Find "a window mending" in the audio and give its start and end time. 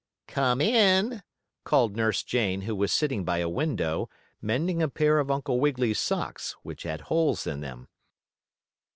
3.37-4.81